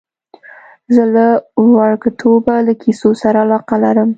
زه 0.93 1.03
له 1.15 1.27
وړکتوبه 1.75 2.55
له 2.67 2.73
کیسو 2.81 3.09
سره 3.21 3.37
علاقه 3.45 3.75
لرم. 3.83 4.09